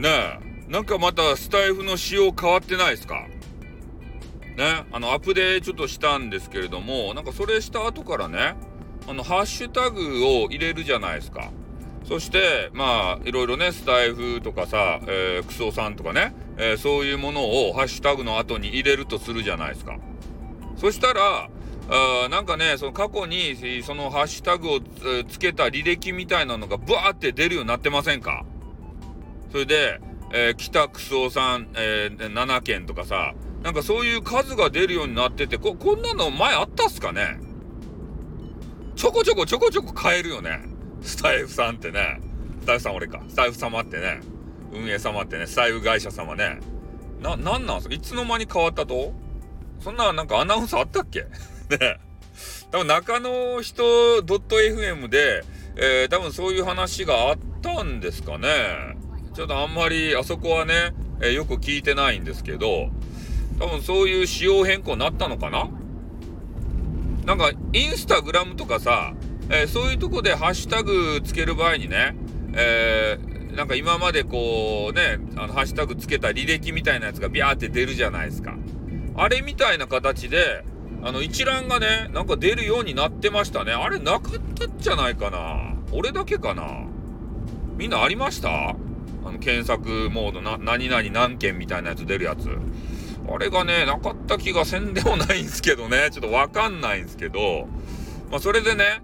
[0.00, 3.26] ねなんかまたスタイフの仕様変わってないですか？
[4.56, 8.56] ね、あのアップデちょっとしたんですけれどもなんかそれした後からね
[9.08, 11.50] あのハッシュタグを入れるじゃないですか。
[12.04, 19.98] そしてまあいろいろねスタイフとかさ、えー、クソさんとかね、えー、そういうものをハッシュタグの後に入れるとするじゃないですか。
[20.76, 21.48] そしたら
[21.90, 24.80] あなんかねその過去にそのハッシュタグを
[25.24, 28.44] つけた履歴みたいなのがブワーって出るようになってませんか？
[29.50, 30.00] それで、
[30.32, 37.38] えー、北クソさん、えー、7件とかさなんかそういう数が出るようになってて、こ、こんなの前あったっすかね？
[38.96, 40.62] ちょこちょこちょこちょこ変えるよね。
[41.02, 42.20] スタイフさんってね。
[42.62, 43.22] スタイフさん俺か。
[43.28, 44.20] スタイフ様ってね。
[44.72, 45.46] 運営様ってね。
[45.46, 46.58] スタイフ会社様ね。
[47.20, 47.94] な、なんなんすか？
[47.94, 49.12] いつの間に変わったと？
[49.80, 51.20] そんななんかアナウンスあったっけ？
[51.76, 51.98] ね。
[52.70, 53.82] 多分中野人
[54.22, 55.44] .fm で、
[55.76, 58.96] えー、多分そういう話があったんですかね。
[59.40, 62.90] ちょっとあんまりあそこはね、えー、よく聞いてないんですけど、
[63.58, 65.70] 多分そういう仕様変更になったのかな？
[67.24, 69.14] なんかインスタグラムとかさ、
[69.48, 72.14] えー、そういうとこでハッシュタグつける場合にね、
[72.52, 78.54] えー、なんか今までこうねあのハッシュタグつけた履歴みたいなやつがビャーって出るじゃないですか。
[79.16, 80.66] あれみたいな形で
[81.02, 83.72] あの一覧がねなんか出るようになってましたね。
[83.72, 85.76] あれなかったんじゃないかな？
[85.92, 86.84] 俺だけかな？
[87.78, 88.76] みんなありました？
[89.24, 92.48] あの検索モードな何々何件みたいなやつ出るやつ
[93.32, 97.68] あれがね、なかった気がせんでもないんですけどね、 ちょっとわかんないんですけど、
[98.30, 99.02] まあ、それでね、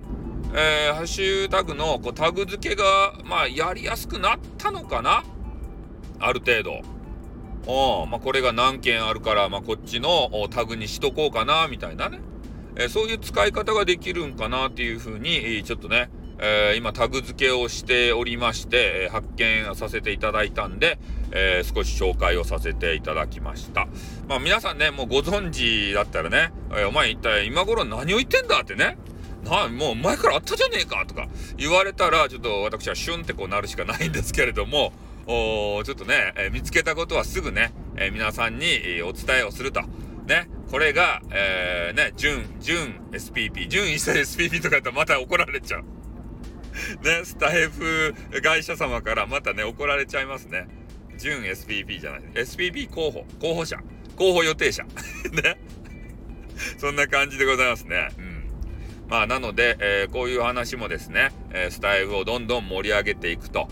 [0.53, 5.23] えー、ハッシュタグのこうタグ付けが、まあ、やりやすくなったのかな？
[6.19, 6.81] ある程度。
[7.69, 12.21] おまあ、これが何件あるから、まあ、こっちのタグにしとこうかな、みたいなね。
[12.77, 16.09] えー、そういう使い方ができるんかなっていうふうに、ちょっとね、
[16.39, 20.99] えー、今タグ付けをしておりまして、え発見させていただいたんで、
[21.31, 23.87] えー、少し紹介をさせていただきました。
[24.29, 28.99] まあ皆さんね、もうご存知だったらね、えー、お前一体今頃何を言ってんだってね、
[29.45, 34.93] なもう前からあったじゃねえかとか言われたら、ちょっと私はシュンってこうなるしかないんですけれども、
[35.27, 38.67] おちょっとね、えー、見つけたことはすぐね、えー、皆さんに、
[39.03, 39.81] お伝えをすると。
[40.27, 45.85] ね、これが、えー、ね、準、準 SPP、準一切 SPP とか言ったらまた怒られちゃう。
[47.03, 50.67] ね、スタイフ会社様からまたね、怒られちゃいますね。
[51.19, 52.21] 準 SPP じゃない。
[52.35, 53.79] SPP 候補、候補者、
[54.17, 54.85] 候補予定者。
[55.33, 55.59] ね。
[56.79, 58.09] そんな感じでございますね。
[58.19, 58.45] うん。
[59.09, 63.69] まあ、なので、えー、こういう話もですね、えー、スタイフをどんどん盛り上げていくと、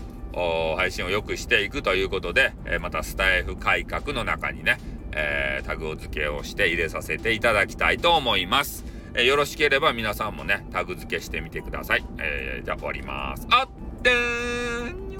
[0.77, 4.79] 配信を良くしていくということで、えー、またスタイフ改革の中にね、
[5.17, 8.83] えタグを付けをして入れさせていただきたいと思います。
[9.17, 12.05] えよろしければ皆さんもね、タグ付けしてみてください。
[12.19, 13.47] えじゃあ終わります。
[13.49, 15.14] あってーん